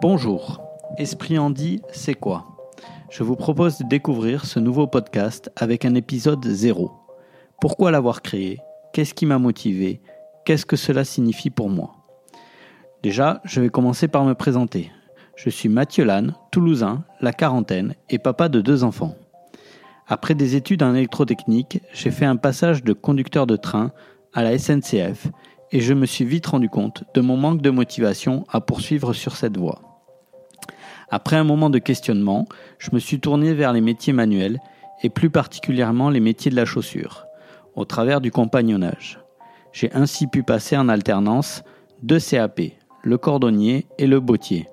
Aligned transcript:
Bonjour, 0.00 0.60
Esprit 0.98 1.38
Andy, 1.38 1.82
c'est 1.90 2.14
quoi? 2.14 2.44
Je 3.10 3.22
vous 3.22 3.34
propose 3.34 3.78
de 3.78 3.84
découvrir 3.84 4.44
ce 4.44 4.60
nouveau 4.60 4.86
podcast 4.86 5.50
avec 5.56 5.84
un 5.84 5.94
épisode 5.94 6.44
zéro. 6.46 6.92
Pourquoi 7.60 7.90
l'avoir 7.90 8.22
créé? 8.22 8.60
Qu'est-ce 8.92 9.14
qui 9.14 9.26
m'a 9.26 9.38
motivé? 9.38 10.00
Qu'est-ce 10.44 10.66
que 10.66 10.76
cela 10.76 11.04
signifie 11.04 11.50
pour 11.50 11.70
moi? 11.70 11.94
Déjà, 13.02 13.40
je 13.44 13.60
vais 13.60 13.68
commencer 13.68 14.06
par 14.06 14.24
me 14.24 14.34
présenter. 14.34 14.92
Je 15.34 15.50
suis 15.50 15.68
Mathieu 15.68 16.04
Lannes, 16.04 16.34
toulousain, 16.50 17.04
la 17.20 17.32
quarantaine 17.32 17.94
et 18.08 18.18
papa 18.18 18.48
de 18.48 18.60
deux 18.60 18.84
enfants. 18.84 19.14
Après 20.06 20.34
des 20.34 20.54
études 20.56 20.82
en 20.82 20.94
électrotechnique, 20.94 21.82
j'ai 21.92 22.10
fait 22.10 22.26
un 22.26 22.36
passage 22.36 22.84
de 22.84 22.92
conducteur 22.92 23.46
de 23.46 23.56
train 23.56 23.92
à 24.36 24.42
la 24.42 24.56
SNCF 24.56 25.28
et 25.72 25.80
je 25.80 25.94
me 25.94 26.06
suis 26.06 26.24
vite 26.24 26.46
rendu 26.46 26.68
compte 26.68 27.02
de 27.14 27.20
mon 27.20 27.36
manque 27.36 27.62
de 27.62 27.70
motivation 27.70 28.44
à 28.52 28.60
poursuivre 28.60 29.14
sur 29.14 29.34
cette 29.34 29.56
voie. 29.56 29.80
Après 31.10 31.36
un 31.36 31.44
moment 31.44 31.70
de 31.70 31.78
questionnement, 31.78 32.46
je 32.78 32.90
me 32.92 32.98
suis 32.98 33.18
tourné 33.18 33.54
vers 33.54 33.72
les 33.72 33.80
métiers 33.80 34.12
manuels 34.12 34.60
et 35.02 35.08
plus 35.08 35.30
particulièrement 35.30 36.10
les 36.10 36.20
métiers 36.20 36.50
de 36.50 36.56
la 36.56 36.66
chaussure, 36.66 37.26
au 37.74 37.84
travers 37.84 38.20
du 38.20 38.30
compagnonnage. 38.30 39.20
J'ai 39.72 39.92
ainsi 39.94 40.26
pu 40.26 40.42
passer 40.42 40.76
en 40.76 40.88
alternance 40.88 41.64
deux 42.02 42.20
CAP, 42.20 42.60
le 43.02 43.18
cordonnier 43.18 43.86
et 43.98 44.06
le 44.06 44.20
bottier, 44.20 44.68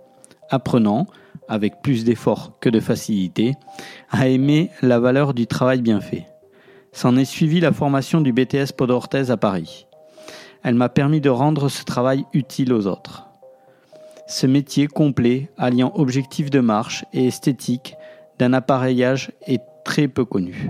apprenant, 0.49 1.07
avec 1.47 1.81
plus 1.81 2.03
d'efforts 2.03 2.59
que 2.59 2.69
de 2.69 2.79
facilité, 2.79 3.53
à 4.11 4.27
aimer 4.27 4.71
la 4.81 4.99
valeur 4.99 5.33
du 5.33 5.47
travail 5.47 5.81
bien 5.81 6.01
fait. 6.01 6.25
S'en 6.93 7.17
est 7.17 7.25
suivi 7.25 7.59
la 7.59 7.73
formation 7.73 8.21
du 8.21 8.31
BTS 8.31 8.71
Podorthèse 8.77 9.31
à 9.31 9.37
Paris. 9.37 9.87
Elle 10.63 10.75
m'a 10.75 10.89
permis 10.89 11.21
de 11.21 11.29
rendre 11.29 11.67
ce 11.67 11.83
travail 11.83 12.23
utile 12.33 12.71
aux 12.71 12.85
autres. 12.85 13.27
Ce 14.27 14.45
métier 14.47 14.87
complet, 14.87 15.49
alliant 15.57 15.91
objectif 15.95 16.51
de 16.51 16.59
marche 16.59 17.03
et 17.11 17.25
esthétique 17.27 17.95
d'un 18.37 18.53
appareillage, 18.53 19.31
est 19.47 19.61
très 19.83 20.07
peu 20.07 20.23
connu. 20.23 20.69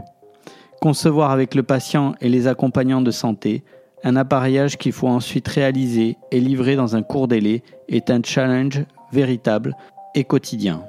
Concevoir 0.81 1.31
avec 1.31 1.55
le 1.55 1.63
patient 1.63 2.15
et 2.21 2.29
les 2.29 2.47
accompagnants 2.47 3.01
de 3.01 3.11
santé 3.11 3.63
un 4.05 4.15
appareillage 4.15 4.77
qu'il 4.77 4.91
faut 4.91 5.07
ensuite 5.07 5.47
réaliser 5.47 6.17
et 6.31 6.39
livrer 6.39 6.75
dans 6.75 6.95
un 6.95 7.03
court 7.03 7.27
délai 7.27 7.63
est 7.87 8.09
un 8.09 8.21
challenge 8.23 8.83
véritable 9.11 9.75
et 10.15 10.23
quotidien. 10.23 10.83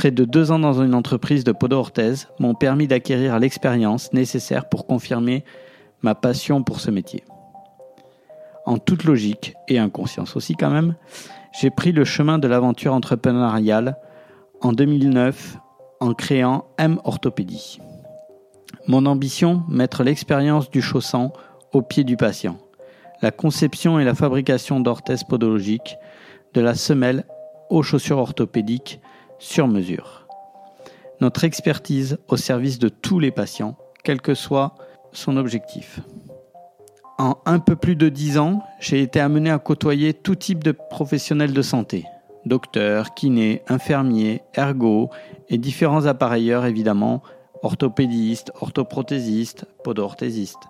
Près 0.00 0.10
de 0.10 0.24
deux 0.24 0.50
ans 0.50 0.58
dans 0.58 0.82
une 0.82 0.94
entreprise 0.94 1.44
de 1.44 1.52
podo-orthèse 1.52 2.28
m'ont 2.38 2.54
permis 2.54 2.86
d'acquérir 2.86 3.38
l'expérience 3.38 4.14
nécessaire 4.14 4.66
pour 4.66 4.86
confirmer 4.86 5.44
ma 6.00 6.14
passion 6.14 6.62
pour 6.62 6.80
ce 6.80 6.90
métier. 6.90 7.22
En 8.64 8.78
toute 8.78 9.04
logique, 9.04 9.52
et 9.68 9.78
inconscience 9.78 10.36
aussi 10.36 10.54
quand 10.54 10.70
même, 10.70 10.94
j'ai 11.52 11.68
pris 11.68 11.92
le 11.92 12.06
chemin 12.06 12.38
de 12.38 12.48
l'aventure 12.48 12.94
entrepreneuriale 12.94 13.98
en 14.62 14.72
2009 14.72 15.58
en 16.00 16.14
créant 16.14 16.64
M 16.78 16.98
Orthopédie. 17.04 17.78
Mon 18.86 19.04
ambition, 19.04 19.64
mettre 19.68 20.02
l'expérience 20.02 20.70
du 20.70 20.80
chaussant 20.80 21.30
au 21.74 21.82
pied 21.82 22.04
du 22.04 22.16
patient. 22.16 22.56
La 23.20 23.32
conception 23.32 24.00
et 24.00 24.04
la 24.04 24.14
fabrication 24.14 24.80
d'orthèses 24.80 25.24
podologiques, 25.24 25.98
de 26.54 26.62
la 26.62 26.74
semelle 26.74 27.24
aux 27.68 27.82
chaussures 27.82 28.16
orthopédiques 28.16 28.98
sur 29.40 29.66
mesure. 29.66 30.28
Notre 31.20 31.42
expertise 31.42 32.18
au 32.28 32.36
service 32.36 32.78
de 32.78 32.88
tous 32.88 33.18
les 33.18 33.32
patients, 33.32 33.76
quel 34.04 34.20
que 34.20 34.34
soit 34.34 34.74
son 35.12 35.36
objectif. 35.36 36.00
En 37.18 37.38
un 37.44 37.58
peu 37.58 37.74
plus 37.74 37.96
de 37.96 38.08
dix 38.08 38.38
ans, 38.38 38.62
j'ai 38.78 39.02
été 39.02 39.18
amené 39.18 39.50
à 39.50 39.58
côtoyer 39.58 40.14
tout 40.14 40.36
type 40.36 40.62
de 40.62 40.72
professionnels 40.72 41.52
de 41.52 41.62
santé. 41.62 42.04
Docteurs, 42.46 43.12
kinés, 43.14 43.62
infirmiers, 43.68 44.42
ergots 44.54 45.10
et 45.48 45.58
différents 45.58 46.06
appareilleurs 46.06 46.64
évidemment, 46.64 47.22
orthopédistes, 47.62 48.52
orthoprothésistes, 48.60 49.66
podorthésistes. 49.84 50.68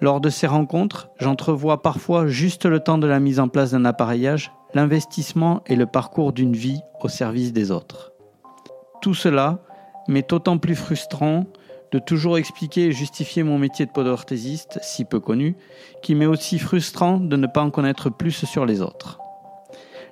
Lors 0.00 0.22
de 0.22 0.30
ces 0.30 0.46
rencontres, 0.46 1.10
j'entrevois 1.18 1.82
parfois 1.82 2.26
juste 2.26 2.64
le 2.64 2.80
temps 2.80 2.96
de 2.96 3.06
la 3.06 3.20
mise 3.20 3.38
en 3.38 3.48
place 3.48 3.72
d'un 3.72 3.84
appareillage, 3.84 4.50
l'investissement 4.74 5.62
et 5.66 5.76
le 5.76 5.86
parcours 5.86 6.32
d'une 6.32 6.54
vie 6.54 6.80
au 7.00 7.08
service 7.08 7.52
des 7.52 7.70
autres. 7.70 8.12
Tout 9.02 9.14
cela 9.14 9.60
m'est 10.08 10.32
autant 10.32 10.58
plus 10.58 10.76
frustrant 10.76 11.46
de 11.92 11.98
toujours 11.98 12.38
expliquer 12.38 12.86
et 12.86 12.92
justifier 12.92 13.42
mon 13.42 13.58
métier 13.58 13.86
de 13.86 13.90
podorthésiste, 13.90 14.78
si 14.82 15.04
peu 15.04 15.18
connu, 15.18 15.56
qui 16.02 16.14
m'est 16.14 16.26
aussi 16.26 16.58
frustrant 16.58 17.18
de 17.18 17.36
ne 17.36 17.46
pas 17.46 17.62
en 17.62 17.70
connaître 17.70 18.10
plus 18.10 18.44
sur 18.44 18.64
les 18.64 18.80
autres. 18.80 19.18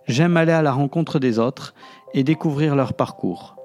J'aime 0.06 0.36
aller 0.36 0.52
à 0.52 0.62
la 0.62 0.72
rencontre 0.72 1.18
des 1.18 1.38
autres 1.38 1.74
et 2.14 2.24
découvrir 2.24 2.74
leur 2.74 2.94
parcours. 2.94 3.56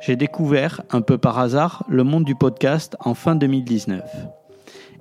J'ai 0.00 0.16
découvert, 0.16 0.80
un 0.90 1.02
peu 1.02 1.18
par 1.18 1.38
hasard, 1.38 1.84
le 1.88 2.04
monde 2.04 2.24
du 2.24 2.34
podcast 2.34 2.96
en 3.00 3.14
fin 3.14 3.36
2019 3.36 4.02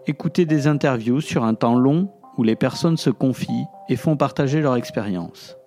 écouter 0.10 0.46
des 0.46 0.66
interviews 0.66 1.22
sur 1.22 1.44
un 1.44 1.54
temps 1.54 1.76
long 1.76 2.12
où 2.40 2.44
les 2.44 2.56
personnes 2.56 2.96
se 2.96 3.10
confient 3.10 3.66
et 3.90 3.98
font 3.98 4.16
partager 4.16 4.62
leur 4.62 4.78
expérience. 4.78 5.58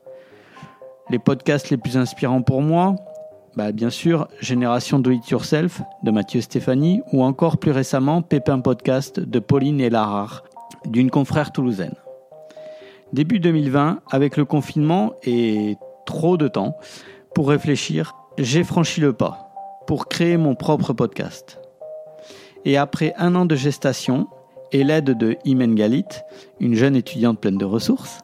Les 1.10 1.18
podcasts 1.18 1.68
les 1.68 1.76
plus 1.76 1.98
inspirants 1.98 2.40
pour 2.40 2.62
moi, 2.62 2.96
bah 3.56 3.72
bien 3.72 3.90
sûr, 3.90 4.26
Génération 4.40 4.98
Do 4.98 5.10
It 5.10 5.28
Yourself 5.28 5.82
de 6.02 6.10
Mathieu 6.10 6.40
Stéphanie 6.40 7.02
ou 7.12 7.22
encore 7.22 7.58
plus 7.58 7.72
récemment 7.72 8.22
Pépin 8.22 8.58
Podcast 8.60 9.20
de 9.20 9.38
Pauline 9.38 9.82
et 9.82 9.90
Larar 9.90 10.44
d'une 10.86 11.10
confrère 11.10 11.52
toulousaine. 11.52 11.94
Début 13.12 13.38
2020, 13.38 14.00
avec 14.10 14.38
le 14.38 14.46
confinement 14.46 15.12
et 15.24 15.76
trop 16.06 16.38
de 16.38 16.48
temps 16.48 16.78
pour 17.34 17.50
réfléchir, 17.50 18.14
j'ai 18.38 18.64
franchi 18.64 19.02
le 19.02 19.12
pas 19.12 19.52
pour 19.86 20.08
créer 20.08 20.38
mon 20.38 20.54
propre 20.54 20.94
podcast. 20.94 21.60
Et 22.64 22.78
après 22.78 23.12
un 23.18 23.34
an 23.34 23.44
de 23.44 23.56
gestation 23.56 24.28
et 24.72 24.84
l'aide 24.84 25.16
de 25.16 25.36
Imen 25.44 25.74
Galit, 25.74 26.06
une 26.58 26.74
jeune 26.74 26.96
étudiante 26.96 27.38
pleine 27.38 27.58
de 27.58 27.64
ressources, 27.64 28.20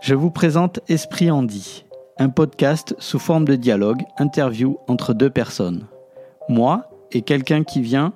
je 0.00 0.14
vous 0.14 0.30
présente 0.30 0.80
Esprit 0.88 1.30
Andy, 1.30 1.84
un 2.18 2.28
podcast 2.28 2.94
sous 2.98 3.18
forme 3.18 3.44
de 3.44 3.56
dialogue, 3.56 4.02
interview 4.18 4.78
entre 4.88 5.12
deux 5.12 5.30
personnes. 5.30 5.86
Moi 6.48 6.88
et 7.10 7.22
quelqu'un 7.22 7.64
qui 7.64 7.80
vient 7.80 8.12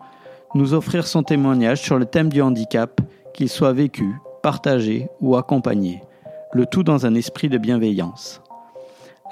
nous 0.54 0.75
offrir 0.75 1.06
son 1.06 1.22
témoignage 1.22 1.82
sur 1.82 1.99
le 1.99 2.06
thème 2.06 2.28
du 2.28 2.41
handicap, 2.41 3.00
qu'il 3.34 3.49
soit 3.49 3.72
vécu, 3.72 4.16
partagé 4.43 5.09
ou 5.21 5.37
accompagné, 5.37 6.03
le 6.53 6.66
tout 6.66 6.83
dans 6.83 7.04
un 7.04 7.15
esprit 7.15 7.48
de 7.48 7.59
bienveillance. 7.59 8.41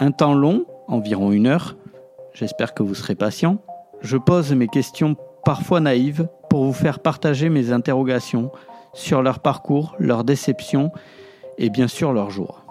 Un 0.01 0.11
temps 0.11 0.35
long, 0.35 0.67
environ 0.89 1.33
une 1.33 1.47
heure, 1.47 1.77
j'espère 2.33 2.75
que 2.75 2.83
vous 2.83 2.95
serez 2.95 3.15
patient, 3.15 3.59
je 4.01 4.17
pose 4.17 4.53
mes 4.53 4.69
questions 4.69 5.17
parfois 5.45 5.81
naïves, 5.81 6.29
pour 6.49 6.65
vous 6.65 6.73
faire 6.73 7.01
partager 7.01 7.49
mes 7.49 7.73
interrogations 7.73 8.53
sur 8.93 9.23
leur 9.23 9.41
parcours, 9.41 9.97
leurs 9.99 10.25
déceptions 10.25 10.93
et 11.59 11.69
bien 11.69 11.89
sûr 11.89 12.13
leur 12.13 12.31
joie. 12.31 12.65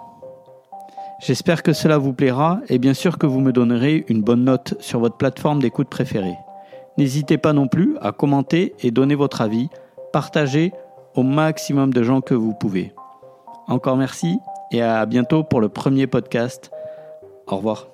J'espère 1.19 1.63
que 1.63 1.73
cela 1.73 1.97
vous 1.97 2.13
plaira 2.13 2.59
et 2.67 2.79
bien 2.79 2.93
sûr 2.93 3.17
que 3.17 3.25
vous 3.25 3.39
me 3.39 3.51
donnerez 3.51 4.05
une 4.09 4.21
bonne 4.21 4.43
note 4.43 4.75
sur 4.79 4.99
votre 4.99 5.17
plateforme 5.17 5.61
d'écoute 5.61 5.89
préférée. 5.89 6.37
N'hésitez 6.97 7.37
pas 7.37 7.53
non 7.53 7.67
plus 7.67 7.97
à 8.01 8.11
commenter 8.11 8.75
et 8.81 8.91
donner 8.91 9.15
votre 9.15 9.41
avis, 9.41 9.69
partagez 10.11 10.73
au 11.15 11.23
maximum 11.23 11.93
de 11.93 12.03
gens 12.03 12.21
que 12.21 12.33
vous 12.33 12.53
pouvez. 12.53 12.93
Encore 13.67 13.97
merci 13.97 14.37
et 14.71 14.81
à 14.81 15.05
bientôt 15.05 15.43
pour 15.43 15.61
le 15.61 15.69
premier 15.69 16.07
podcast. 16.07 16.71
Au 17.47 17.57
revoir. 17.57 17.92